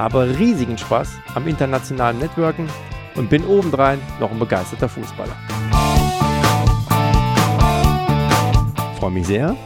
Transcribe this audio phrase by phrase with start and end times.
[0.00, 2.66] habe riesigen Spaß am internationalen Networken
[3.16, 5.36] und bin obendrein noch ein begeisterter Fußballer.
[8.98, 9.56] Freue mich sehr,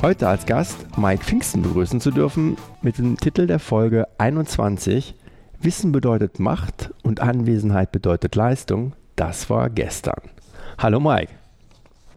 [0.00, 5.16] heute als Gast Mike Pfingsten begrüßen zu dürfen mit dem Titel der Folge 21
[5.60, 8.92] Wissen bedeutet Macht und Anwesenheit bedeutet Leistung.
[9.16, 10.20] Das war gestern.
[10.78, 11.37] Hallo Mike.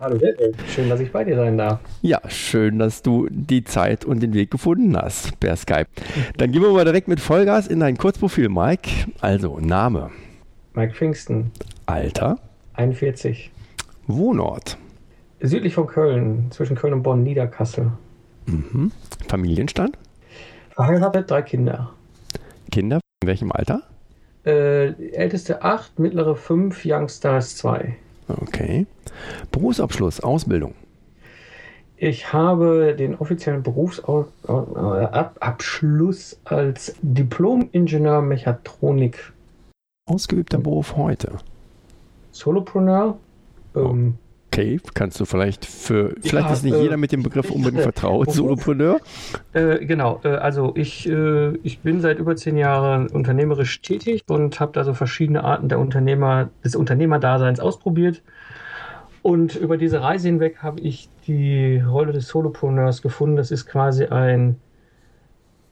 [0.01, 1.79] Hallo Dette, schön, dass ich bei dir sein darf.
[2.01, 5.85] Ja, schön, dass du die Zeit und den Weg gefunden hast per Skype.
[6.37, 8.89] Dann gehen wir mal direkt mit Vollgas in dein Kurzprofil, Mike.
[9.19, 10.09] Also, Name.
[10.73, 11.51] Mike Pfingsten.
[11.85, 12.39] Alter.
[12.73, 13.51] 41.
[14.07, 14.75] Wohnort.
[15.39, 17.91] Südlich von Köln, zwischen Köln und Bonn, Niederkassel.
[18.47, 18.91] Mhm.
[19.27, 19.99] Familienstand.
[20.71, 21.91] Verheiratet, drei Kinder.
[22.71, 23.83] Kinder, in welchem Alter?
[24.47, 27.97] Äh, älteste acht, mittlere fünf, Youngstars zwei.
[28.41, 28.87] Okay.
[29.51, 30.73] Berufsabschluss, Ausbildung.
[31.97, 39.33] Ich habe den offiziellen Berufsabschluss als Diplom-Ingenieur Mechatronik.
[40.09, 41.37] Ausgeübter Beruf heute.
[42.31, 43.19] Solopreneur.
[43.75, 44.17] Ähm,
[44.53, 47.83] Okay, kannst du vielleicht für, vielleicht Ja, ist nicht äh, jeder mit dem Begriff unbedingt
[47.83, 48.99] vertraut, Beruf- Solopreneur.
[49.53, 54.59] Äh, genau, äh, also ich, äh, ich bin seit über zehn Jahren unternehmerisch tätig und
[54.59, 58.23] habe da so verschiedene Arten der Unternehmer, des Unternehmerdaseins ausprobiert.
[59.21, 63.37] Und über diese Reise hinweg habe ich die Rolle des Solopreneurs gefunden.
[63.37, 64.57] Das ist quasi ein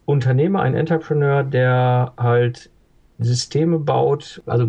[0.05, 2.69] Unternehmer, ein Entrepreneur, der halt
[3.19, 4.67] Systeme baut, also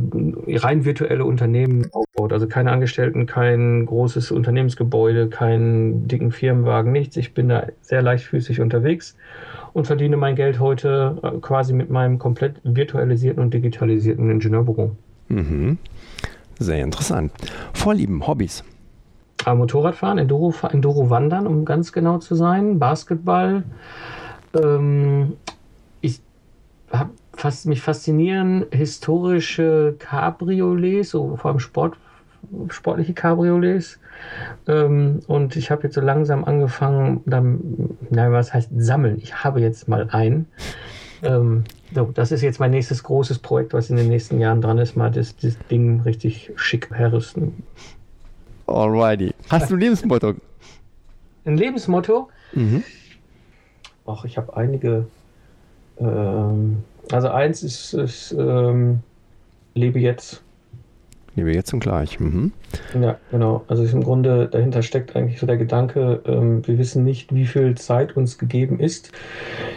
[0.48, 2.32] rein virtuelle Unternehmen aufbaut.
[2.32, 7.16] Also keine Angestellten, kein großes Unternehmensgebäude, keinen dicken Firmenwagen, nichts.
[7.16, 9.16] Ich bin da sehr leichtfüßig unterwegs
[9.72, 14.96] und verdiene mein Geld heute äh, quasi mit meinem komplett virtualisierten und digitalisierten Ingenieurbüro.
[15.28, 15.78] Mhm.
[16.58, 17.32] Sehr interessant.
[17.72, 18.64] Vorlieben, Hobbys.
[19.44, 23.62] Aber Motorradfahren, Enduro, Enduro wandern, um ganz genau zu sein, Basketball.
[24.54, 25.34] Ähm,
[26.00, 26.20] ich
[26.92, 27.10] habe
[27.40, 31.96] fast, mich faszinieren historische Cabriolets, so vor allem Sport,
[32.68, 33.98] sportliche Cabriolets.
[34.68, 39.18] Ähm, und ich habe jetzt so langsam angefangen, dann, na, was heißt sammeln?
[39.22, 40.46] Ich habe jetzt mal einen.
[41.22, 41.64] Ähm,
[41.94, 44.96] so, das ist jetzt mein nächstes großes Projekt, was in den nächsten Jahren dran ist,
[44.96, 47.62] mal das, das Ding richtig schick herrüsten.
[48.66, 49.34] Alrighty.
[49.48, 50.34] Hast du ein Lebensmotto?
[51.44, 52.28] Ein Lebensmotto?
[52.52, 52.84] Mhm.
[54.06, 55.06] Ach, ich habe einige.
[56.00, 56.78] Ähm,
[57.12, 59.00] also eins ist, ist ähm,
[59.74, 60.42] lebe jetzt.
[61.36, 62.18] Lebe jetzt und gleich.
[62.18, 62.52] Mhm.
[63.00, 63.64] Ja, genau.
[63.68, 67.46] Also ist im Grunde dahinter steckt eigentlich so der Gedanke, ähm, wir wissen nicht, wie
[67.46, 69.12] viel Zeit uns gegeben ist.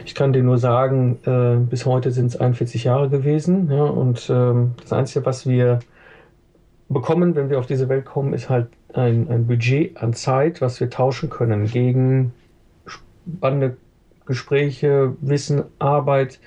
[0.05, 3.69] Ich kann dir nur sagen, äh, bis heute sind es 41 Jahre gewesen.
[3.71, 5.79] Ja, und ähm, das Einzige, was wir
[6.89, 10.79] bekommen, wenn wir auf diese Welt kommen, ist halt ein, ein Budget an Zeit, was
[10.79, 12.33] wir tauschen können gegen
[12.85, 13.77] spannende
[14.25, 16.39] Gespräche, Wissen, Arbeit,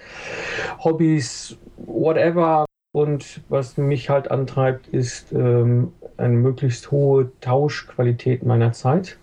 [0.78, 2.64] Hobbys, whatever.
[2.92, 9.18] Und was mich halt antreibt, ist ähm, eine möglichst hohe Tauschqualität meiner Zeit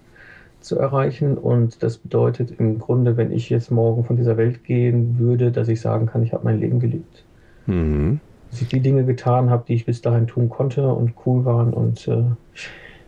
[0.59, 1.37] zu erreichen.
[1.37, 5.67] Und das bedeutet im Grunde, wenn ich jetzt morgen von dieser Welt gehen würde, dass
[5.67, 7.23] ich sagen kann, ich habe mein Leben gelebt.
[7.65, 8.19] Mhm.
[8.51, 11.73] Dass ich die Dinge getan habe, die ich bis dahin tun konnte und cool waren.
[11.73, 12.23] Und äh,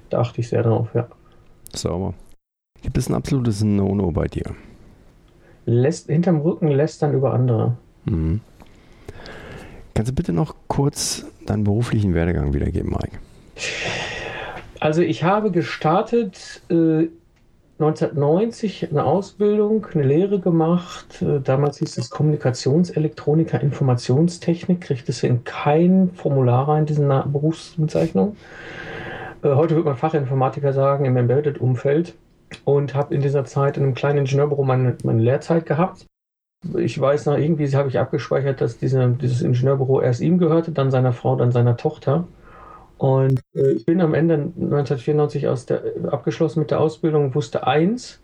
[0.09, 1.07] da achte ich sehr drauf, ja.
[1.73, 2.13] Sauber.
[2.81, 4.55] Gibt es ein absolutes No-No bei dir?
[5.65, 7.75] Lässt, hinterm Rücken lästern über andere.
[8.05, 8.41] Mhm.
[9.93, 13.17] Kannst du bitte noch kurz deinen beruflichen Werdegang wiedergeben, Mike?
[14.79, 17.07] Also ich habe gestartet äh,
[17.79, 21.21] 1990 eine Ausbildung, eine Lehre gemacht.
[21.21, 24.81] Äh, damals hieß es Kommunikationselektroniker, Informationstechnik.
[24.81, 28.35] Kriegt es in kein Formular rein, diese Na- Berufsbezeichnung.
[29.43, 32.13] Äh, heute würde man Fachinformatiker sagen, im Embedded-Umfeld.
[32.63, 36.05] Und habe in dieser Zeit in einem kleinen Ingenieurbüro meine, meine Lehrzeit gehabt.
[36.77, 40.91] Ich weiß noch, irgendwie habe ich abgespeichert, dass diese, dieses Ingenieurbüro erst ihm gehörte, dann
[40.91, 42.27] seiner Frau, dann seiner Tochter.
[42.97, 47.67] Und äh, ich bin am Ende 1994 aus der, abgeschlossen mit der Ausbildung und wusste
[47.67, 48.21] eins,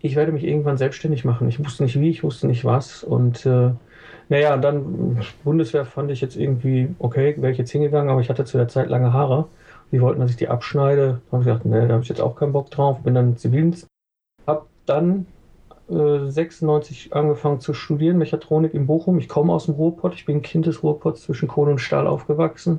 [0.00, 1.48] ich werde mich irgendwann selbstständig machen.
[1.48, 3.04] Ich wusste nicht wie, ich wusste nicht was.
[3.04, 3.70] Und äh,
[4.28, 8.44] naja, dann Bundeswehr fand ich jetzt irgendwie, okay, wäre ich jetzt hingegangen, aber ich hatte
[8.44, 9.48] zu der Zeit lange Haare.
[9.92, 11.20] Die wollten, dass ich die abschneide.
[11.26, 13.00] Da habe ich gedacht, nee, da habe ich jetzt auch keinen Bock drauf.
[13.00, 13.86] Bin dann Zivildienst.
[14.46, 15.26] Hab dann
[15.90, 19.18] äh, 96 angefangen zu studieren, Mechatronik in Bochum.
[19.18, 22.78] Ich komme aus dem Ruhrpott, ich bin Kind des Ruhrpots zwischen Kohle und Stahl aufgewachsen.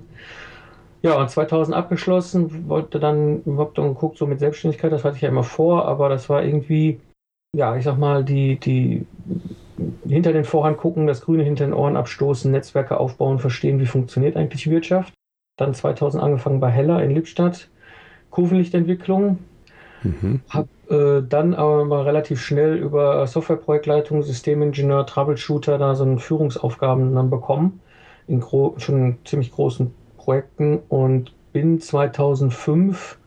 [1.01, 5.23] Ja, und 2000 abgeschlossen, wollte dann überhaupt dann geguckt, so mit Selbstständigkeit, das hatte ich
[5.23, 6.99] ja immer vor, aber das war irgendwie,
[7.55, 9.07] ja, ich sag mal, die, die
[10.07, 14.37] hinter den Vorhang gucken, das Grüne hinter den Ohren abstoßen, Netzwerke aufbauen, verstehen, wie funktioniert
[14.37, 15.11] eigentlich Wirtschaft.
[15.57, 17.69] Dann 2000 angefangen bei Heller in Lippstadt,
[18.29, 19.39] Kurvenlichtentwicklung.
[20.03, 20.41] Mhm.
[20.49, 27.13] Hab äh, dann aber mal relativ schnell über Softwareprojektleitung, Systemingenieur, Troubleshooter da so eine Führungsaufgaben
[27.13, 27.81] dann bekommen
[28.27, 28.41] in
[28.77, 33.17] schon ziemlich großen Projekten und bin 2005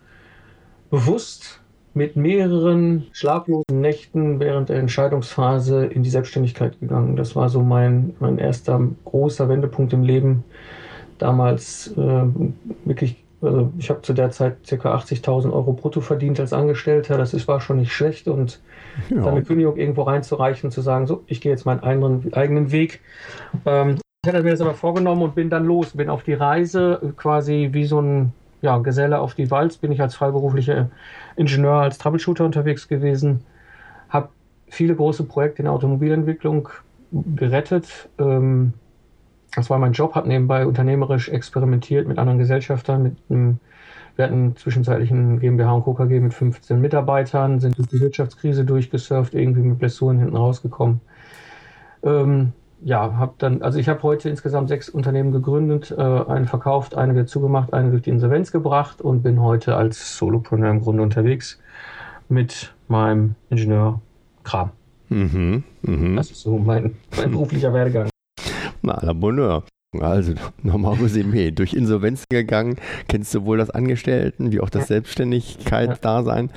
[0.90, 1.60] bewusst
[1.92, 7.16] mit mehreren schlaflosen Nächten während der Entscheidungsphase in die Selbstständigkeit gegangen.
[7.16, 10.44] Das war so mein, mein erster großer Wendepunkt im Leben.
[11.18, 12.24] Damals äh,
[12.84, 14.94] wirklich, also ich habe zu der Zeit ca.
[14.94, 17.18] 80.000 Euro brutto verdient als Angestellter.
[17.18, 18.60] Das ist, war schon nicht schlecht und
[19.10, 19.16] ja.
[19.16, 22.72] dann eine Kündigung irgendwo reinzureichen und zu sagen, so, ich gehe jetzt meinen eigenen, eigenen
[22.72, 23.00] Weg.
[23.66, 27.12] Ähm, ich hatte mir das aber vorgenommen und bin dann los, bin auf die Reise,
[27.16, 28.32] quasi wie so ein
[28.62, 30.88] ja, Geselle auf die Walz, bin ich als freiberuflicher
[31.36, 33.44] Ingenieur, als Troubleshooter unterwegs gewesen,
[34.08, 34.30] habe
[34.68, 36.70] viele große Projekte in der Automobilentwicklung
[37.36, 38.08] gerettet.
[38.18, 38.72] Ähm,
[39.56, 43.60] das war mein Job, habe nebenbei unternehmerisch experimentiert mit anderen Gesellschaftern, mit einem
[44.16, 49.34] wir hatten zwischenzeitlich ein GmbH und KKG mit 15 Mitarbeitern, sind durch die Wirtschaftskrise durchgesurft,
[49.34, 51.00] irgendwie mit Blessuren hinten rausgekommen.
[52.04, 56.94] Ähm, ja, habe dann, also ich habe heute insgesamt sechs Unternehmen gegründet, äh, einen verkauft,
[56.94, 61.02] eine wird zugemacht, eine durch die Insolvenz gebracht und bin heute als Solopreneur im Grunde
[61.02, 61.60] unterwegs
[62.28, 64.00] mit meinem Ingenieur
[64.44, 64.70] Kram.
[65.08, 66.16] Mhm, mh.
[66.16, 68.13] Das ist so mein, mein beruflicher Werdegang.
[68.84, 69.64] Na, la Bonheur.
[70.00, 71.50] Also nochmal Resümee.
[71.50, 72.76] Durch Insolvenz gegangen,
[73.08, 76.50] kennst du wohl das Angestellten wie auch das Selbstständigkeit-Dasein.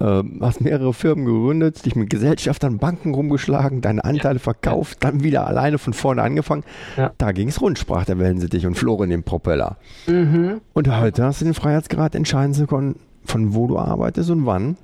[0.00, 5.46] Ähm, hast mehrere Firmen gegründet, dich mit Gesellschaftern, Banken rumgeschlagen, deine Anteile verkauft, dann wieder
[5.46, 6.64] alleine von vorne angefangen.
[6.96, 7.12] Ja.
[7.18, 9.76] Da ging es rund, sprach der Wellensittich und flog in den Propeller.
[10.06, 10.60] Mhm.
[10.72, 14.76] Und heute hast du den Freiheitsgrad entscheiden zu können, von wo du arbeitest und wann.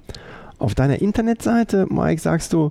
[0.58, 2.70] Auf deiner Internetseite, Mike, sagst du,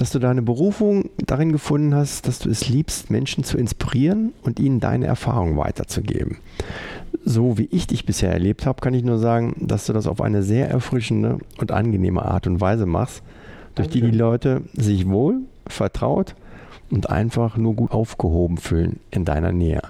[0.00, 4.58] dass du deine Berufung darin gefunden hast, dass du es liebst, Menschen zu inspirieren und
[4.58, 6.38] ihnen deine Erfahrungen weiterzugeben.
[7.22, 10.22] So wie ich dich bisher erlebt habe, kann ich nur sagen, dass du das auf
[10.22, 13.22] eine sehr erfrischende und angenehme Art und Weise machst,
[13.74, 14.06] durch Danke.
[14.06, 16.34] die die Leute sich wohl, vertraut
[16.90, 19.82] und einfach nur gut aufgehoben fühlen in deiner Nähe.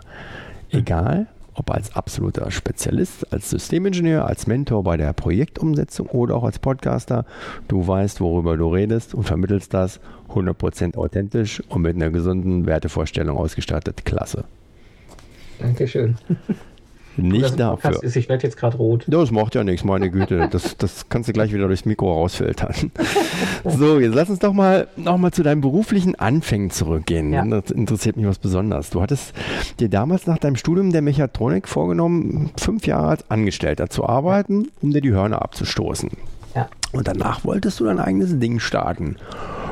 [0.70, 6.58] Egal, ob als absoluter Spezialist, als Systemingenieur, als Mentor bei der Projektumsetzung oder auch als
[6.58, 7.24] Podcaster.
[7.68, 10.00] Du weißt, worüber du redest und vermittelst das
[10.30, 14.04] 100% authentisch und mit einer gesunden Wertevorstellung ausgestattet.
[14.04, 14.44] Klasse.
[15.58, 16.16] Dankeschön.
[17.22, 18.02] Nicht dafür.
[18.02, 19.04] Ist, ich werde jetzt gerade rot.
[19.06, 20.48] Das macht ja nichts, meine Güte.
[20.50, 22.74] Das, das kannst du gleich wieder durchs Mikro rausfiltern.
[23.64, 27.32] so, jetzt lass uns doch mal nochmal zu deinen beruflichen Anfängen zurückgehen.
[27.32, 27.44] Ja.
[27.44, 28.90] Das interessiert mich was besonders.
[28.90, 29.32] Du hattest
[29.78, 34.90] dir damals nach deinem Studium der Mechatronik vorgenommen, fünf Jahre als Angestellter zu arbeiten, um
[34.90, 36.10] dir die Hörner abzustoßen.
[36.54, 36.68] Ja.
[36.92, 39.16] Und danach wolltest du dein eigenes Ding starten.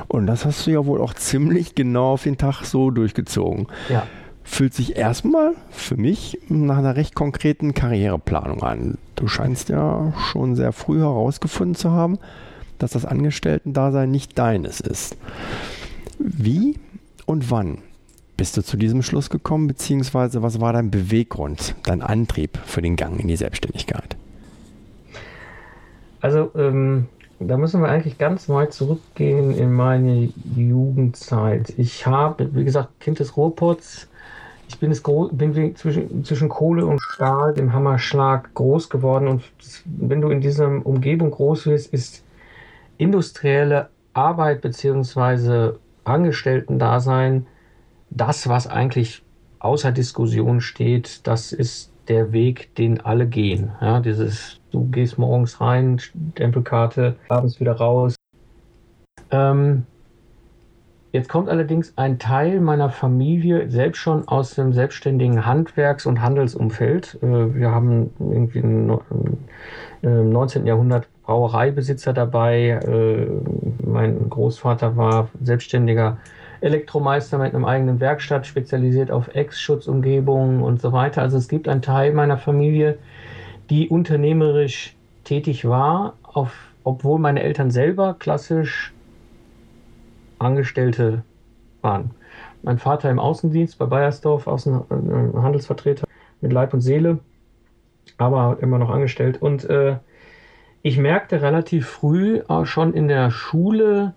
[0.07, 3.67] Und das hast du ja wohl auch ziemlich genau auf den Tag so durchgezogen.
[3.89, 4.05] Ja
[4.49, 8.99] fühlt sich erstmal für mich nach einer recht konkreten Karriereplanung an.
[9.15, 12.19] Du scheinst ja schon sehr früh herausgefunden zu haben,
[12.79, 15.17] dass das Angestellten-Dasein nicht deines ist.
[16.19, 16.77] Wie
[17.27, 17.79] und wann
[18.37, 22.97] bist du zu diesem Schluss gekommen, beziehungsweise was war dein Beweggrund, dein Antrieb für den
[22.97, 24.17] Gang in die Selbstständigkeit?
[26.21, 27.07] Also, ähm,
[27.39, 31.75] da müssen wir eigentlich ganz weit zurückgehen in meine Jugendzeit.
[31.77, 34.09] Ich habe, wie gesagt, Kind des Ruhrpots,
[34.69, 39.27] ich bin, es bin zwischen, zwischen Kohle und Stahl, dem Hammerschlag, groß geworden.
[39.27, 39.43] Und
[39.85, 42.23] wenn du in dieser Umgebung groß wirst, ist
[42.99, 45.73] industrielle Arbeit bzw.
[46.05, 47.47] Angestellten-Dasein
[48.11, 49.23] das, was eigentlich
[49.59, 51.27] außer Diskussion steht.
[51.27, 53.73] Das ist der Weg, den alle gehen.
[53.81, 58.15] Ja, dieses, du gehst morgens rein, Stempelkarte, abends wieder raus.
[59.31, 59.85] Ähm,
[61.11, 67.19] Jetzt kommt allerdings ein Teil meiner Familie selbst schon aus dem selbstständigen Handwerks- und Handelsumfeld.
[67.23, 68.99] Äh, wir haben irgendwie im
[70.03, 70.65] 19.
[70.65, 72.71] Äh, Jahrhundert Brauereibesitzer dabei.
[72.71, 73.27] Äh,
[73.87, 76.19] mein Großvater war selbstständiger
[76.61, 81.23] Elektromeister mit einem eigenen Werkstatt, spezialisiert auf Ex-Schutzumgebungen und so weiter.
[81.23, 82.99] Also es gibt einen Teil meiner Familie,
[83.71, 86.53] die unternehmerisch tätig war, auf,
[86.85, 88.93] obwohl meine Eltern selber klassisch
[90.39, 91.23] Angestellte
[91.83, 92.11] waren.
[92.63, 96.07] Mein Vater im Außendienst bei Bayersdorf, Außen, äh, Handelsvertreter
[96.41, 97.21] mit Leib und Seele,
[98.17, 99.41] aber immer noch angestellt.
[99.41, 99.99] Und äh,
[100.83, 104.15] ich merkte relativ früh auch schon in der Schule,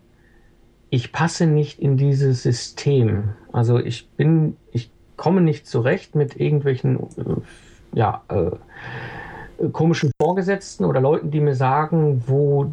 [0.90, 3.30] ich passe nicht in dieses System.
[3.52, 11.02] Also ich bin, ich komme nicht zurecht mit irgendwelchen, äh, ja, äh, komischen Vorgesetzten oder
[11.02, 12.72] Leuten, die mir sagen, wo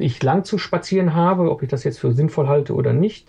[0.00, 3.28] ich lang zu spazieren habe, ob ich das jetzt für sinnvoll halte oder nicht,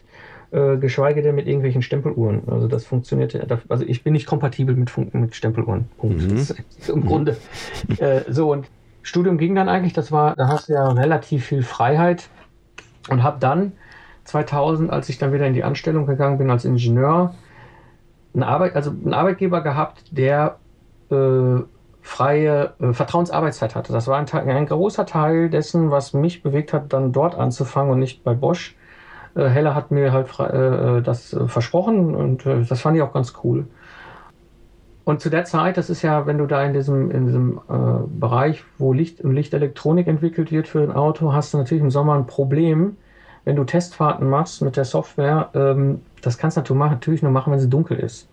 [0.49, 2.41] äh, geschweige denn mit irgendwelchen Stempeluhren.
[2.47, 3.39] Also das funktioniert,
[3.69, 5.85] also ich bin nicht kompatibel mit, mit Stempeluhren.
[5.99, 6.23] Punkt.
[6.23, 6.35] Mhm.
[6.35, 7.37] Das ist im Grunde
[7.99, 8.65] äh, so und
[9.03, 12.29] Studium ging dann eigentlich, das war, da hast du ja relativ viel Freiheit
[13.07, 13.73] und habe dann
[14.23, 17.35] 2000, als ich dann wieder in die Anstellung gegangen bin als Ingenieur,
[18.33, 20.57] einen, Arbeit, also einen Arbeitgeber gehabt, der
[21.11, 21.59] äh,
[22.07, 23.91] freie äh, Vertrauensarbeitszeit hatte.
[23.91, 27.99] Das war ein, ein, großer Teil dessen, was mich bewegt hat, dann dort anzufangen und
[27.99, 28.75] nicht bei Bosch.
[29.35, 33.03] Äh, Heller hat mir halt frei, äh, das äh, versprochen und äh, das fand ich
[33.03, 33.67] auch ganz cool.
[35.03, 38.07] Und zu der Zeit, das ist ja, wenn du da in diesem, in diesem äh,
[38.07, 42.15] Bereich, wo Licht und Lichtelektronik entwickelt wird für ein Auto, hast du natürlich im Sommer
[42.15, 42.95] ein Problem,
[43.43, 45.49] wenn du Testfahrten machst mit der Software.
[45.53, 48.29] Ähm, das kannst du natürlich nur machen, wenn sie dunkel ist.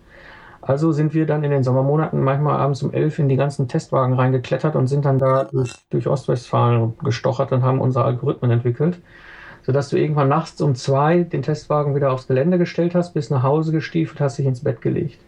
[0.67, 4.15] Also sind wir dann in den Sommermonaten manchmal abends um elf in die ganzen Testwagen
[4.15, 8.99] reingeklettert und sind dann da durch, durch Ostwestfalen gestochert und haben unsere Algorithmen entwickelt,
[9.61, 13.43] sodass du irgendwann nachts um zwei den Testwagen wieder aufs Gelände gestellt hast, bis nach
[13.43, 15.19] Hause gestiefelt hast, dich ins Bett gelegt.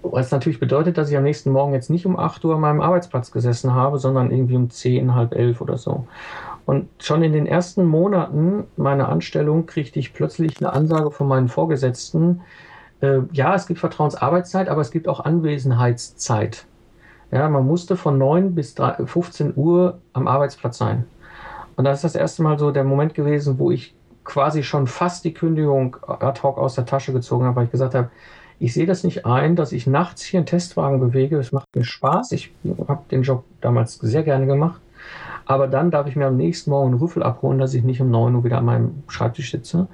[0.00, 2.80] Was natürlich bedeutet, dass ich am nächsten Morgen jetzt nicht um 8 Uhr an meinem
[2.80, 6.06] Arbeitsplatz gesessen habe, sondern irgendwie um 10, halb elf oder so.
[6.64, 11.48] Und schon in den ersten Monaten meiner Anstellung kriegte ich plötzlich eine Ansage von meinen
[11.48, 12.40] Vorgesetzten,
[13.32, 16.66] ja, es gibt Vertrauensarbeitszeit, aber es gibt auch Anwesenheitszeit.
[17.30, 21.04] Ja, man musste von 9 bis 3, 15 Uhr am Arbeitsplatz sein.
[21.76, 23.94] Und das ist das erste Mal so der Moment gewesen, wo ich
[24.24, 27.94] quasi schon fast die Kündigung ad hoc aus der Tasche gezogen habe, weil ich gesagt
[27.94, 28.10] habe,
[28.58, 31.38] ich sehe das nicht ein, dass ich nachts hier einen Testwagen bewege.
[31.38, 32.30] Es macht mir Spaß.
[32.32, 32.54] Ich
[32.86, 34.80] habe den Job damals sehr gerne gemacht.
[35.46, 38.10] Aber dann darf ich mir am nächsten Morgen einen Rüffel abholen, dass ich nicht um
[38.10, 39.88] 9 Uhr wieder an meinem Schreibtisch sitze.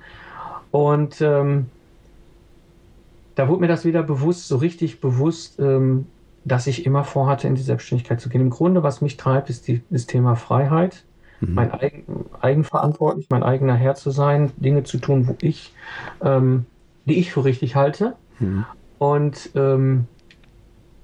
[0.71, 1.71] Und ähm,
[3.39, 6.07] da wurde mir das wieder bewusst, so richtig bewusst, ähm,
[6.45, 8.41] dass ich immer vorhatte, in die Selbstständigkeit zu gehen.
[8.41, 11.05] Im Grunde, was mich treibt, ist die, das Thema Freiheit,
[11.41, 11.55] mhm.
[11.55, 12.05] mein eigen,
[12.41, 15.73] eigenverantwortlich, mein eigener Herr zu sein, Dinge zu tun, wo ich,
[16.21, 16.67] ähm,
[17.05, 18.17] die ich für richtig halte.
[18.41, 18.65] Mhm.
[18.99, 20.09] Und ähm,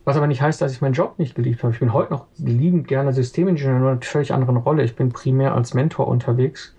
[0.04, 1.72] was aber nicht heißt, dass ich meinen Job nicht geliebt habe.
[1.72, 4.82] Ich bin heute noch liebend gerne Systemingenieur, nur in einer völlig anderen Rolle.
[4.82, 6.74] Ich bin primär als Mentor unterwegs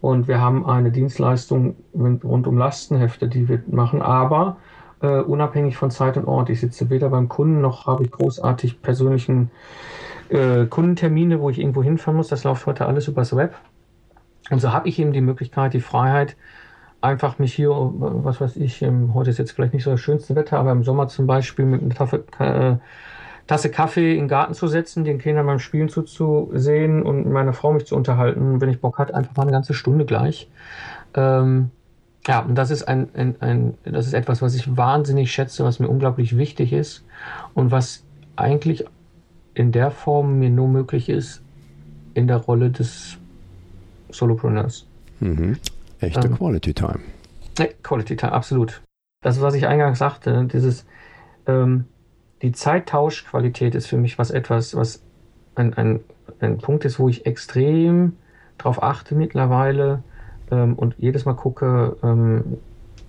[0.00, 4.56] und wir haben eine Dienstleistung rund um Lastenhefte, die wir machen, aber
[5.00, 6.50] äh, unabhängig von Zeit und Ort.
[6.50, 9.50] Ich sitze weder beim Kunden noch habe ich großartig persönlichen
[10.28, 12.28] äh, Kundentermine, wo ich irgendwo hinfahren muss.
[12.28, 13.54] Das läuft heute alles übers Web.
[14.50, 16.36] Und so habe ich eben die Möglichkeit, die Freiheit,
[17.00, 18.82] einfach mich hier, was weiß ich,
[19.12, 21.82] heute ist jetzt vielleicht nicht so das schönste Wetter, aber im Sommer zum Beispiel mit
[21.82, 22.76] einer Tasse, äh,
[23.46, 27.72] Tasse Kaffee in den Garten zu setzen, den Kindern beim Spielen zuzusehen und meiner Frau
[27.72, 28.60] mich zu unterhalten.
[28.60, 30.50] Wenn ich Bock hat, einfach mal eine ganze Stunde gleich.
[31.14, 31.70] Ähm,
[32.26, 35.78] ja, und das ist ein, ein, ein, das ist etwas, was ich wahnsinnig schätze, was
[35.78, 37.04] mir unglaublich wichtig ist
[37.52, 38.02] und was
[38.36, 38.84] eigentlich
[39.54, 41.42] in der Form mir nur möglich ist
[42.14, 43.18] in der Rolle des
[44.10, 44.86] Solopreneurs.
[45.20, 45.58] Mhm.
[46.00, 47.00] Echte ähm, Quality Time.
[47.82, 48.82] Quality Time, absolut.
[49.22, 50.86] Das, was ich eingangs sagte, dieses,
[51.46, 51.84] ähm,
[52.42, 55.02] die Zeittauschqualität ist für mich was etwas, was
[55.54, 56.00] ein, ein,
[56.40, 58.16] ein Punkt ist, wo ich extrem
[58.58, 60.02] drauf achte mittlerweile,
[60.50, 62.58] ähm, und jedes Mal gucke, ähm,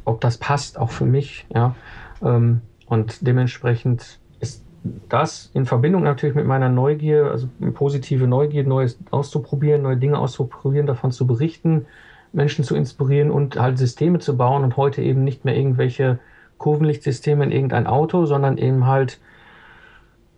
[0.06, 1.46] ob das passt, auch für mich.
[1.54, 1.76] Ja?
[2.24, 4.64] Ähm, und dementsprechend ist
[5.10, 10.86] das in Verbindung natürlich mit meiner Neugier, also positive Neugier, Neues auszuprobieren, neue Dinge auszuprobieren,
[10.86, 11.86] davon zu berichten,
[12.34, 16.20] Menschen zu inspirieren und halt Systeme zu bauen und heute eben nicht mehr irgendwelche
[16.58, 19.20] Kurvenlichtsysteme in irgendein Auto, sondern eben halt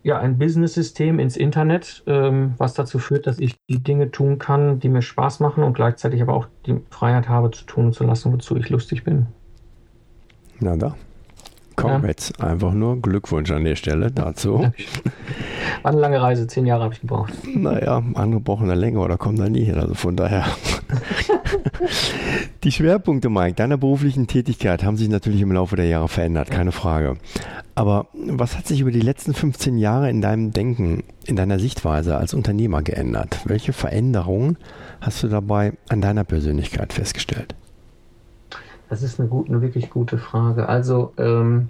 [0.07, 4.79] ja, ein Business-System ins Internet, ähm, was dazu führt, dass ich die Dinge tun kann,
[4.79, 8.05] die mir Spaß machen und gleichzeitig aber auch die Freiheit habe zu tun und zu
[8.05, 9.27] lassen, wozu ich lustig bin.
[10.61, 10.95] Na da.
[11.75, 12.07] Komm ja.
[12.07, 14.59] jetzt einfach nur Glückwunsch an der Stelle dazu.
[15.83, 17.33] War eine lange Reise, zehn Jahre habe ich gebraucht.
[17.45, 20.45] Naja, angebrochene Länge oder kommt da nie hin, also von daher.
[22.63, 26.71] Die Schwerpunkte, Mike, deiner beruflichen Tätigkeit haben sich natürlich im Laufe der Jahre verändert, keine
[26.71, 27.17] Frage.
[27.75, 32.17] Aber was hat sich über die letzten 15 Jahre in deinem Denken, in deiner Sichtweise
[32.17, 33.39] als Unternehmer geändert?
[33.45, 34.57] Welche Veränderungen
[35.01, 37.55] hast du dabei an deiner Persönlichkeit festgestellt?
[38.89, 40.69] Das ist eine, gut, eine wirklich gute Frage.
[40.69, 41.69] Also, ähm,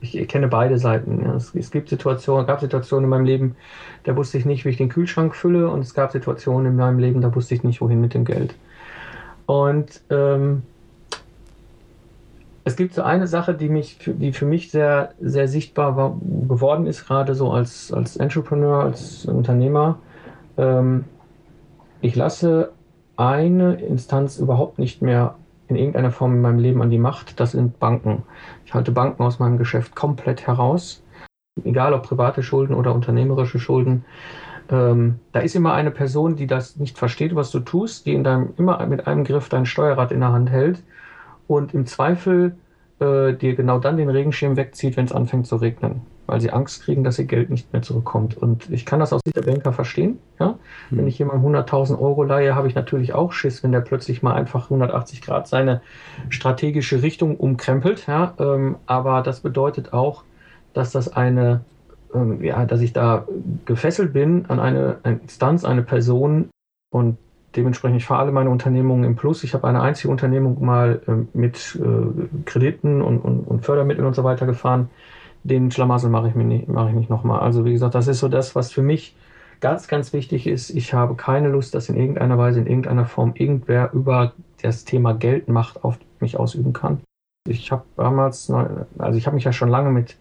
[0.00, 1.24] ich kenne beide Seiten.
[1.36, 3.56] Es, es, gibt Situationen, gab Situationen in meinem Leben,
[4.04, 6.98] da wusste ich nicht, wie ich den Kühlschrank fülle, und es gab Situationen in meinem
[6.98, 8.54] Leben, da wusste ich nicht, wohin mit dem Geld.
[9.46, 10.62] Und ähm,
[12.64, 16.86] es gibt so eine Sache, die mich, die für mich sehr, sehr sichtbar war, geworden
[16.86, 19.98] ist, gerade so als, als Entrepreneur, als Unternehmer.
[20.56, 21.04] Ähm,
[22.00, 22.70] ich lasse
[23.16, 25.34] eine Instanz überhaupt nicht mehr
[25.68, 27.40] in irgendeiner Form in meinem Leben an die Macht.
[27.40, 28.22] Das sind Banken.
[28.64, 31.02] Ich halte Banken aus meinem Geschäft komplett heraus.
[31.64, 34.04] Egal ob private Schulden oder unternehmerische Schulden.
[34.72, 38.24] Ähm, da ist immer eine Person, die das nicht versteht, was du tust, die in
[38.24, 40.82] deinem, immer mit einem Griff dein Steuerrad in der Hand hält
[41.46, 42.56] und im Zweifel
[42.98, 46.84] äh, dir genau dann den Regenschirm wegzieht, wenn es anfängt zu regnen, weil sie Angst
[46.84, 48.34] kriegen, dass ihr Geld nicht mehr zurückkommt.
[48.38, 50.18] Und ich kann das aus Sicht der Banker verstehen.
[50.40, 50.54] Ja?
[50.88, 50.98] Mhm.
[50.98, 54.32] Wenn ich jemandem 100.000 Euro leihe, habe ich natürlich auch Schiss, wenn der plötzlich mal
[54.32, 55.82] einfach 180 Grad seine
[56.30, 58.06] strategische Richtung umkrempelt.
[58.06, 58.32] Ja?
[58.38, 60.24] Ähm, aber das bedeutet auch,
[60.72, 61.60] dass das eine
[62.14, 63.26] ähm, ja, dass ich da
[63.64, 66.50] gefesselt bin an eine, eine Instanz, eine Person
[66.92, 67.18] und
[67.56, 69.44] dementsprechend ich fahre alle meine Unternehmungen im Plus.
[69.44, 74.14] Ich habe eine einzige Unternehmung mal ähm, mit äh, Krediten und, und, und, Fördermitteln und
[74.14, 74.88] so weiter gefahren.
[75.44, 77.40] Den Schlamassel mache ich mir nicht, mache ich nicht nochmal.
[77.40, 79.16] Also wie gesagt, das ist so das, was für mich
[79.60, 80.70] ganz, ganz wichtig ist.
[80.70, 85.14] Ich habe keine Lust, dass in irgendeiner Weise, in irgendeiner Form irgendwer über das Thema
[85.14, 87.00] Geldmacht auf mich ausüben kann.
[87.48, 88.50] Ich habe damals,
[88.98, 90.16] also ich habe mich ja schon lange mit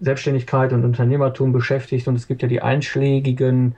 [0.00, 3.76] Selbstständigkeit und Unternehmertum beschäftigt und es gibt ja die einschlägigen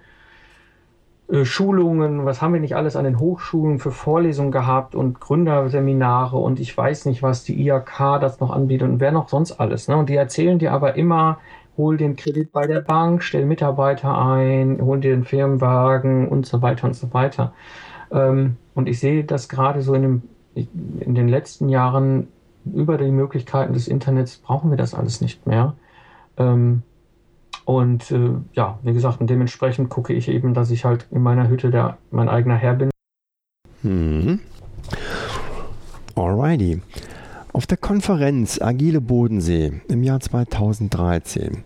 [1.29, 6.37] äh, Schulungen, was haben wir nicht alles an den Hochschulen für Vorlesungen gehabt und Gründerseminare
[6.37, 9.89] und ich weiß nicht, was die IHK das noch anbietet und wer noch sonst alles.
[9.89, 9.97] Ne?
[9.97, 11.39] Und die erzählen dir aber immer,
[11.77, 16.63] hol den Kredit bei der Bank, stell Mitarbeiter ein, hol dir den Firmenwagen und so
[16.63, 17.53] weiter und so weiter.
[18.11, 20.23] Ähm, und ich sehe das gerade so in, dem,
[21.01, 22.29] in den letzten Jahren
[22.73, 25.75] über die Möglichkeiten des Internets brauchen wir das alles nicht mehr.
[26.37, 26.83] Ähm,
[27.65, 31.49] und äh, ja, wie gesagt, und dementsprechend gucke ich eben, dass ich halt in meiner
[31.49, 32.91] Hütte der, mein eigener Herr bin.
[33.83, 34.41] Mhm.
[36.15, 36.81] Alrighty.
[37.53, 41.65] Auf der Konferenz Agile Bodensee im Jahr 2013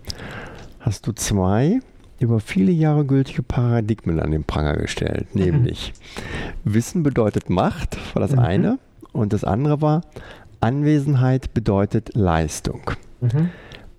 [0.80, 1.80] hast du zwei
[2.18, 5.40] über viele Jahre gültige Paradigmen an den Pranger gestellt, mhm.
[5.44, 5.92] nämlich
[6.64, 8.38] Wissen bedeutet Macht, war das mhm.
[8.38, 8.78] eine,
[9.12, 10.02] und das andere war
[10.60, 12.82] Anwesenheit bedeutet Leistung.
[13.20, 13.50] Mhm.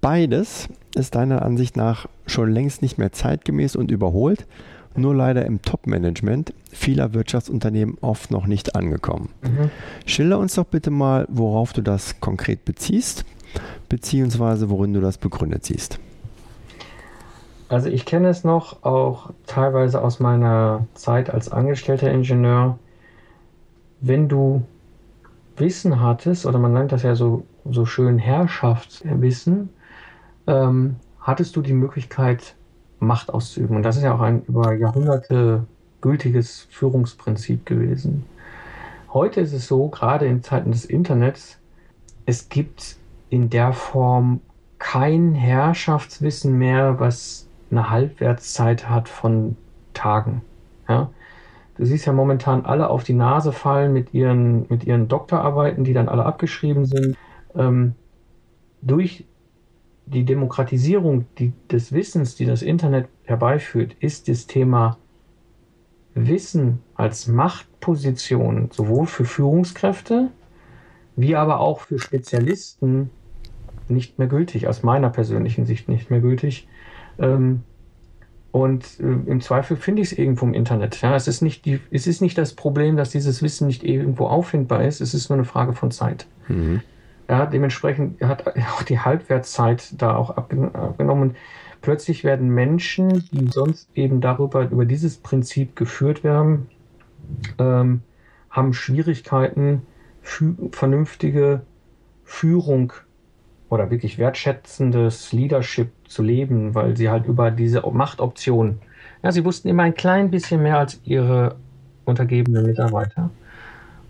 [0.01, 4.47] Beides ist deiner Ansicht nach schon längst nicht mehr zeitgemäß und überholt,
[4.95, 9.29] nur leider im Top-Management vieler Wirtschaftsunternehmen oft noch nicht angekommen.
[9.43, 9.69] Mhm.
[10.05, 13.25] Schilder uns doch bitte mal, worauf du das konkret beziehst,
[13.89, 15.99] beziehungsweise worin du das begründet siehst.
[17.69, 22.77] Also ich kenne es noch auch teilweise aus meiner Zeit als angestellter Ingenieur.
[24.01, 24.63] Wenn du
[25.57, 29.69] Wissen hattest, oder man nennt das ja so, so schön Herrschaftswissen,
[30.47, 32.55] ähm, hattest du die Möglichkeit,
[32.99, 33.75] Macht auszuüben.
[33.75, 35.65] Und das ist ja auch ein über Jahrhunderte
[36.01, 38.25] gültiges Führungsprinzip gewesen.
[39.11, 41.57] Heute ist es so, gerade in Zeiten des Internets,
[42.27, 42.97] es gibt
[43.29, 44.41] in der Form
[44.77, 49.57] kein Herrschaftswissen mehr, was eine Halbwertszeit hat von
[49.93, 50.41] Tagen.
[50.87, 51.09] Ja?
[51.77, 55.93] Du siehst ja momentan alle auf die Nase fallen mit ihren, mit ihren Doktorarbeiten, die
[55.93, 57.17] dann alle abgeschrieben sind.
[57.55, 57.95] Ähm,
[58.81, 59.25] durch
[60.13, 64.97] die Demokratisierung die, des Wissens, die das Internet herbeiführt, ist das Thema
[66.13, 70.29] Wissen als Machtposition sowohl für Führungskräfte
[71.15, 73.09] wie aber auch für Spezialisten
[73.87, 76.67] nicht mehr gültig, aus meiner persönlichen Sicht nicht mehr gültig.
[77.19, 77.63] Ähm,
[78.51, 81.01] und äh, im Zweifel finde ich es irgendwo im Internet.
[81.01, 84.27] Ja, es ist nicht die, es ist nicht das Problem, dass dieses Wissen nicht irgendwo
[84.27, 85.01] auffindbar ist.
[85.01, 86.27] Es ist nur eine Frage von Zeit.
[86.47, 86.81] Mhm.
[87.31, 91.37] Ja, dementsprechend hat auch die Halbwertszeit da auch abgenommen.
[91.81, 96.67] Plötzlich werden Menschen, die sonst eben darüber, über dieses Prinzip geführt werden,
[97.57, 98.01] ähm,
[98.49, 99.83] haben Schwierigkeiten,
[100.73, 101.61] vernünftige
[102.25, 102.91] Führung
[103.69, 108.79] oder wirklich wertschätzendes Leadership zu leben, weil sie halt über diese Machtoption,
[109.23, 111.55] ja, sie wussten immer ein klein bisschen mehr als ihre
[112.03, 113.29] untergebenen Mitarbeiter.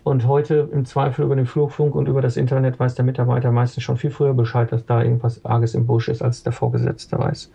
[0.04, 3.84] Und heute im Zweifel über den Flugfunk und über das Internet weiß der Mitarbeiter meistens
[3.84, 7.52] schon viel früher Bescheid, dass da irgendwas Arges im Busch ist, als der Vorgesetzte weiß.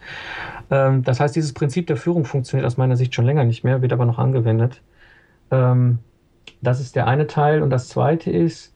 [0.71, 3.81] Ähm, das heißt, dieses Prinzip der Führung funktioniert aus meiner Sicht schon länger nicht mehr,
[3.81, 4.81] wird aber noch angewendet.
[5.51, 5.99] Ähm,
[6.61, 7.61] das ist der eine Teil.
[7.61, 8.73] Und das zweite ist,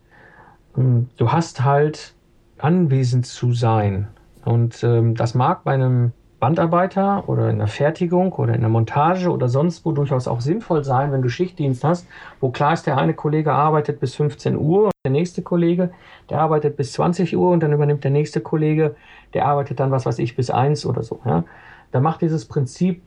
[0.77, 2.13] ähm, du hast halt
[2.57, 4.07] anwesend zu sein.
[4.43, 9.30] Und ähm, das mag bei einem Bandarbeiter oder in der Fertigung oder in der Montage
[9.30, 12.08] oder sonst wo durchaus auch sinnvoll sein, wenn du Schichtdienst hast,
[12.41, 15.91] wo klar ist, der eine Kollege arbeitet bis 15 Uhr und der nächste Kollege,
[16.30, 18.95] der arbeitet bis 20 Uhr und dann übernimmt der nächste Kollege,
[19.36, 21.21] der arbeitet dann, was weiß ich, bis 1 oder so.
[21.25, 21.43] Ja.
[21.91, 23.04] Da macht dieses Prinzip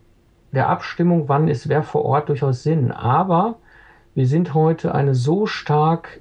[0.52, 2.92] der Abstimmung, wann ist wer vor Ort, durchaus Sinn.
[2.92, 3.56] Aber
[4.14, 6.20] wir sind heute eine so stark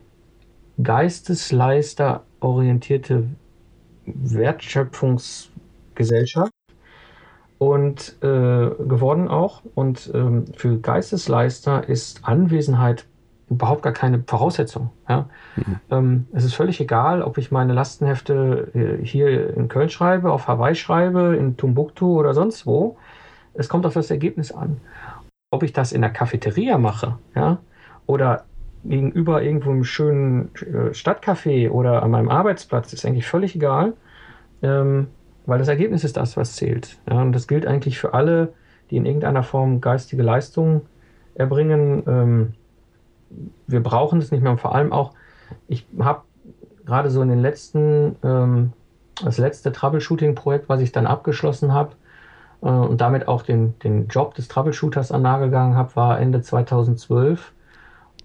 [0.82, 3.28] geistesleisterorientierte
[4.06, 6.52] Wertschöpfungsgesellschaft,
[7.70, 9.62] und äh, geworden auch.
[9.76, 13.06] Und ähm, für Geistesleister ist Anwesenheit
[13.50, 14.90] überhaupt gar keine Voraussetzung.
[15.08, 15.30] Ja?
[15.56, 15.80] Mhm.
[15.90, 20.48] Ähm, es ist völlig egal, ob ich meine Lastenhefte äh, hier in Köln schreibe, auf
[20.48, 22.98] Hawaii schreibe, in Tumbuktu oder sonst wo.
[23.54, 24.82] Es kommt auf das Ergebnis an.
[25.52, 27.60] Ob ich das in der Cafeteria mache, ja,
[28.08, 28.46] oder
[28.84, 33.94] gegenüber irgendwo im schönen äh, Stadtcafé oder an meinem Arbeitsplatz, ist eigentlich völlig egal,
[34.62, 35.08] ähm,
[35.46, 36.98] weil das Ergebnis ist das, was zählt.
[37.10, 38.54] Ja, und das gilt eigentlich für alle,
[38.90, 40.82] die in irgendeiner Form geistige Leistung
[41.36, 42.04] erbringen.
[42.08, 42.54] Ähm,
[43.68, 45.14] wir brauchen es nicht mehr und vor allem auch,
[45.68, 46.22] ich habe
[46.86, 48.74] gerade so in den letzten, ähm,
[49.24, 51.96] das letzte Troubleshooting-Projekt, was ich dann abgeschlossen habe
[52.62, 57.54] äh, und damit auch den, den Job des Troubleshooters an gegangen habe, war Ende 2012.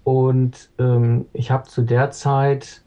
[0.03, 2.81] Und ähm, ich habe zu der Zeit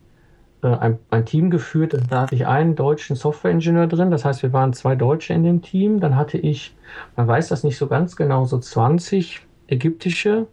[0.63, 4.73] ein, ein, Team geführt, da hatte ich einen deutschen Software-Ingenieur drin, das heißt, wir waren
[4.73, 5.99] zwei Deutsche in dem Team.
[5.99, 6.77] Dann hatte ich,
[7.17, 10.47] man weiß das nicht so ganz genau, so 20 ägyptische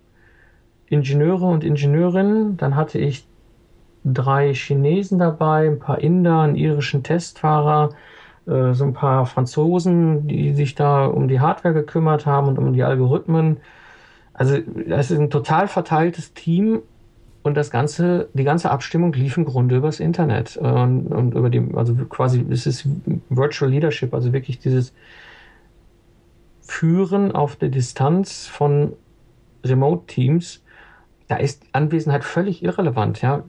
[0.88, 2.58] Ingenieure und Ingenieurinnen.
[2.58, 3.28] Dann hatte ich
[4.04, 7.92] drei Chinesen dabei, ein paar Inder, einen irischen Testfahrer,
[8.48, 12.74] äh, so ein paar Franzosen, die sich da um die Hardware gekümmert haben und um
[12.74, 13.58] die Algorithmen.
[14.34, 16.82] Also das ist ein total verteiltes Team
[17.44, 21.66] und das ganze, die ganze Abstimmung lief im Grunde übers Internet und, und über die,
[21.74, 22.88] also quasi, es ist
[23.30, 24.94] Virtual Leadership, also wirklich dieses
[26.62, 28.94] Führen auf der Distanz von
[29.64, 30.62] Remote-Teams
[31.30, 33.44] da ist Anwesenheit völlig irrelevant, ja.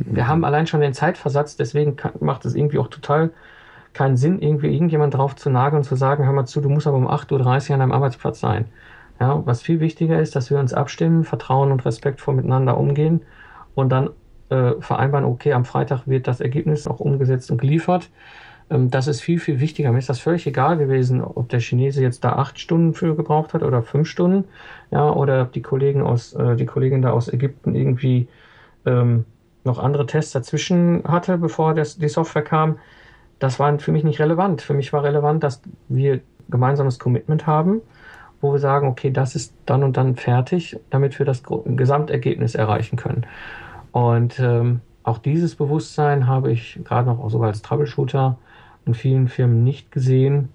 [0.00, 3.30] Wir haben allein schon den Zeitversatz, deswegen macht es irgendwie auch total
[3.94, 6.86] keinen Sinn, irgendwie irgendjemand drauf zu nageln und zu sagen, hör mal zu, du musst
[6.86, 8.66] aber um 8.30 Uhr an deinem Arbeitsplatz sein.
[9.22, 13.20] Ja, was viel wichtiger ist, dass wir uns abstimmen, vertrauen und respektvoll miteinander umgehen
[13.76, 14.10] und dann
[14.48, 18.10] äh, vereinbaren, okay, am Freitag wird das Ergebnis auch umgesetzt und geliefert.
[18.68, 19.92] Ähm, das ist viel, viel wichtiger.
[19.92, 23.54] Mir ist das völlig egal gewesen, ob der Chinese jetzt da acht Stunden für gebraucht
[23.54, 24.42] hat oder fünf Stunden,
[24.90, 28.26] ja, oder ob die Kollegen aus, äh, die Kollegin da aus Ägypten irgendwie
[28.86, 29.24] ähm,
[29.62, 32.80] noch andere Tests dazwischen hatte, bevor das, die Software kam.
[33.38, 34.62] Das war für mich nicht relevant.
[34.62, 36.18] Für mich war relevant, dass wir
[36.50, 37.82] gemeinsames Commitment haben,
[38.42, 42.96] wo wir sagen, okay, das ist dann und dann fertig, damit wir das Gesamtergebnis erreichen
[42.96, 43.24] können.
[43.92, 48.36] Und ähm, auch dieses Bewusstsein habe ich gerade noch sogar als Troubleshooter
[48.84, 50.48] in vielen Firmen nicht gesehen,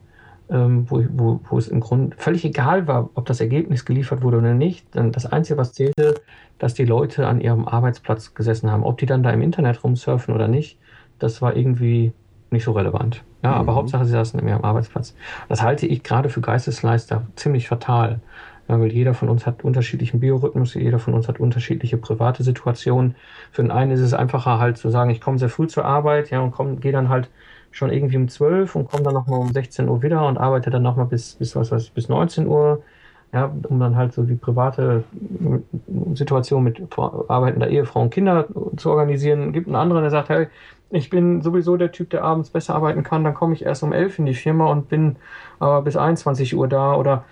[0.50, 4.38] ähm, wo, wo, wo es im Grunde völlig egal war, ob das Ergebnis geliefert wurde
[4.38, 4.94] oder nicht.
[4.94, 6.16] Denn das Einzige, was zählte,
[6.60, 8.84] dass die Leute an ihrem Arbeitsplatz gesessen haben.
[8.84, 10.78] Ob die dann da im Internet rumsurfen oder nicht,
[11.20, 12.14] das war irgendwie
[12.52, 13.24] nicht so relevant.
[13.44, 13.56] Ja, mhm.
[13.58, 15.16] aber Hauptsache, sie saßen in ihrem Arbeitsplatz.
[15.50, 18.20] Das halte ich gerade für Geistesleister ziemlich fatal.
[18.68, 23.16] Ja, weil jeder von uns hat unterschiedlichen Biorhythmus, jeder von uns hat unterschiedliche private Situationen.
[23.52, 26.32] Für den einen ist es einfacher halt zu sagen, ich komme sehr früh zur Arbeit,
[26.32, 27.30] ja, und gehe dann halt
[27.72, 30.84] schon irgendwie um 12 und komme dann nochmal um 16 Uhr wieder und arbeite dann
[30.84, 32.84] nochmal bis, bis, was weiß ich, bis 19 Uhr,
[33.34, 35.04] ja, um dann halt so die private
[36.14, 36.82] Situation mit
[37.28, 39.52] arbeitender Ehefrau und Kinder zu organisieren.
[39.52, 40.48] Gibt einen anderen, der sagt, hey,
[40.90, 43.92] ich bin sowieso der Typ, der abends besser arbeiten kann, dann komme ich erst um
[43.92, 45.18] 11 in die Firma und bin
[45.60, 47.26] äh, bis 21 Uhr da oder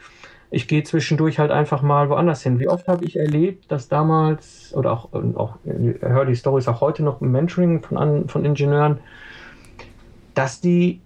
[0.52, 2.60] ich gehe zwischendurch halt einfach mal woanders hin.
[2.60, 7.04] Wie oft habe ich erlebt, dass damals, oder auch, auch höre die Stories auch heute
[7.04, 9.00] noch im Mentoring von, von Ingenieuren,
[10.34, 11.02] dass die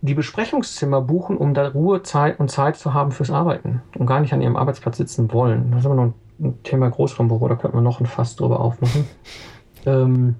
[0.00, 4.20] die Besprechungszimmer buchen, um da Ruhe Zeit und Zeit zu haben fürs Arbeiten und gar
[4.20, 5.70] nicht an ihrem Arbeitsplatz sitzen wollen.
[5.70, 9.06] Das ist immer noch ein Thema Großraumbüro, da könnte man noch ein Fass drüber aufmachen.
[9.86, 10.36] ähm,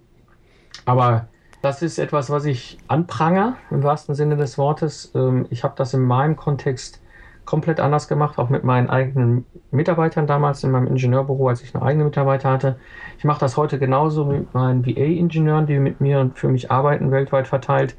[0.85, 1.29] aber
[1.63, 5.13] das ist etwas, was ich anpranger, im wahrsten Sinne des Wortes.
[5.15, 7.01] Ähm, ich habe das in meinem Kontext
[7.47, 11.83] komplett anders gemacht, auch mit meinen eigenen Mitarbeitern damals in meinem Ingenieurbüro, als ich noch
[11.83, 12.77] eigene Mitarbeiter hatte.
[13.19, 17.11] Ich mache das heute genauso mit meinen VA-Ingenieuren, die mit mir und für mich arbeiten,
[17.11, 17.97] weltweit verteilt.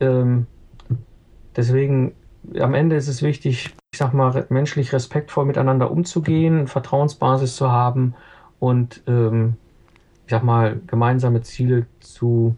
[0.00, 0.46] Ähm,
[1.56, 2.12] deswegen,
[2.58, 8.14] am Ende ist es wichtig, ich sag mal, menschlich respektvoll miteinander umzugehen, Vertrauensbasis zu haben
[8.60, 9.54] und, ähm,
[10.26, 12.56] ich sag mal, gemeinsame Ziele zu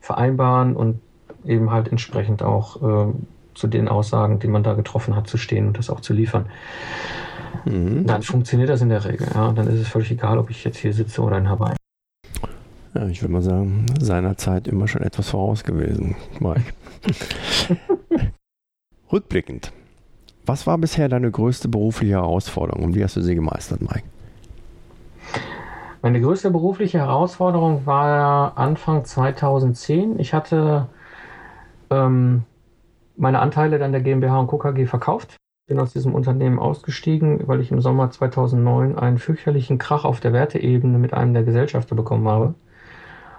[0.00, 1.00] vereinbaren und
[1.44, 5.66] eben halt entsprechend auch ähm, zu den Aussagen, die man da getroffen hat, zu stehen
[5.66, 6.46] und das auch zu liefern.
[7.64, 8.06] Mhm.
[8.06, 9.28] Dann funktioniert das in der Regel.
[9.34, 9.48] Ja?
[9.48, 11.76] Und dann ist es völlig egal, ob ich jetzt hier sitze oder in Hawaii.
[12.94, 16.72] Ja, ich würde mal sagen, seinerzeit immer schon etwas voraus gewesen, Mike.
[19.12, 19.72] Rückblickend.
[20.46, 24.04] Was war bisher deine größte berufliche Herausforderung und wie hast du sie gemeistert, Mike?
[26.02, 30.18] Meine größte berufliche Herausforderung war Anfang 2010.
[30.18, 30.86] Ich hatte
[31.90, 32.44] ähm,
[33.16, 34.56] meine Anteile dann der GmbH und Co.
[34.58, 35.36] KG verkauft.
[35.68, 40.32] Bin aus diesem Unternehmen ausgestiegen, weil ich im Sommer 2009 einen fürchterlichen Krach auf der
[40.32, 42.54] Werteebene mit einem der Gesellschafter bekommen habe.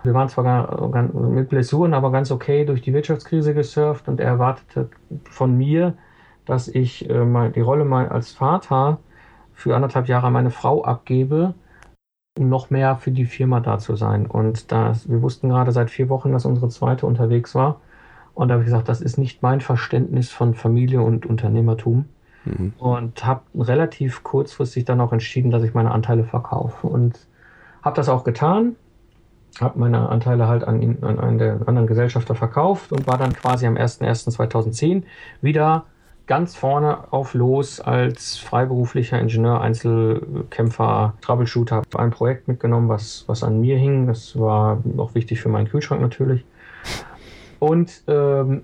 [0.04, 4.90] Wir waren zwar mit Blessuren, aber ganz okay durch die Wirtschaftskrise gesurft und er erwartete
[5.30, 5.96] von mir,
[6.46, 9.00] dass ich äh, mal die Rolle mal als Vater
[9.54, 11.54] für anderthalb Jahre meine Frau abgebe,
[12.38, 14.26] um noch mehr für die Firma da zu sein.
[14.26, 17.80] Und das, wir wussten gerade seit vier Wochen, dass unsere zweite unterwegs war.
[18.34, 22.06] Und da habe ich gesagt, das ist nicht mein Verständnis von Familie und Unternehmertum.
[22.46, 22.74] Mhm.
[22.80, 26.88] Und habe relativ kurzfristig dann auch entschieden, dass ich meine Anteile verkaufe.
[26.88, 27.20] Und
[27.84, 28.76] habe das auch getan
[29.60, 33.66] habe meine Anteile halt an, an einen der anderen Gesellschafter verkauft und war dann quasi
[33.68, 35.04] am 01.01.2010
[35.42, 35.86] wieder
[36.28, 41.78] ganz vorne auf los als freiberuflicher Ingenieur, Einzelkämpfer, Troubleshooter.
[41.78, 44.08] Habe ein Projekt mitgenommen, was, was an mir hing.
[44.08, 46.46] Das war auch wichtig für meinen Kühlschrank natürlich.
[47.60, 48.64] Und ähm,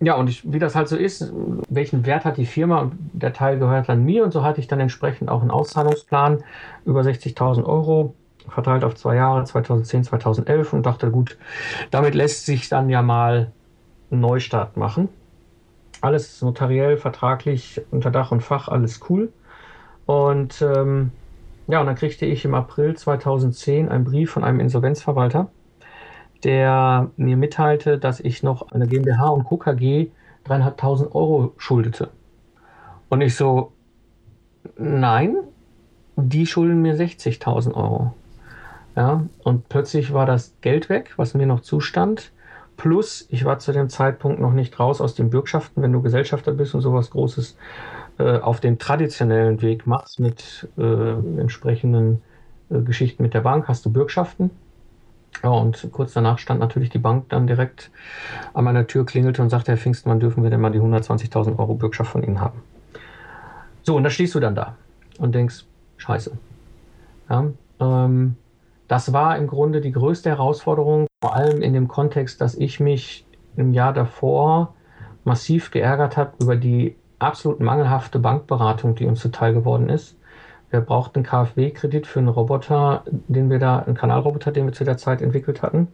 [0.00, 1.30] ja, und ich, wie das halt so ist,
[1.68, 4.80] welchen Wert hat die Firma der Teil gehört an mir und so hatte ich dann
[4.80, 6.42] entsprechend auch einen Auszahlungsplan
[6.86, 8.14] über 60.000 Euro
[8.50, 11.38] verteilt auf zwei Jahre, 2010, 2011 und dachte, gut,
[11.90, 13.52] damit lässt sich dann ja mal
[14.10, 15.08] einen Neustart machen.
[16.00, 19.32] Alles notariell, vertraglich, unter Dach und Fach, alles cool.
[20.06, 21.12] Und ähm,
[21.68, 25.50] ja, und dann kriegte ich im April 2010 einen Brief von einem Insolvenzverwalter,
[26.42, 29.56] der mir mitteilte, dass ich noch eine GmbH und Co.
[29.56, 30.10] KG
[30.44, 32.10] dreieinhalbtausend Euro schuldete.
[33.08, 33.72] Und ich so,
[34.76, 35.36] nein,
[36.16, 38.14] die schulden mir 60.000 Euro.
[38.96, 42.32] Ja, und plötzlich war das Geld weg, was mir noch zustand.
[42.76, 45.82] Plus, ich war zu dem Zeitpunkt noch nicht raus aus den Bürgschaften.
[45.82, 47.56] Wenn du Gesellschafter bist und sowas Großes
[48.18, 52.22] äh, auf den traditionellen Weg machst mit äh, entsprechenden
[52.70, 54.50] äh, Geschichten mit der Bank, hast du Bürgschaften.
[55.42, 57.90] Ja, und kurz danach stand natürlich die Bank dann direkt
[58.52, 61.74] an meiner Tür, klingelte und sagte, Herr Pfingstmann, dürfen wir denn mal die 120.000 Euro
[61.74, 62.62] Bürgschaft von Ihnen haben?
[63.82, 64.76] So, und da stehst du dann da
[65.18, 65.64] und denkst,
[65.96, 66.32] scheiße.
[67.28, 67.46] Ja,
[67.80, 68.36] ähm,
[68.90, 73.24] das war im Grunde die größte Herausforderung, vor allem in dem Kontext, dass ich mich
[73.54, 74.74] im Jahr davor
[75.22, 80.18] massiv geärgert habe über die absolut mangelhafte Bankberatung, die uns zuteil geworden ist.
[80.70, 84.82] Wir brauchten einen KfW-Kredit für einen Roboter, den wir da, einen Kanalroboter, den wir zu
[84.82, 85.86] der Zeit entwickelt hatten.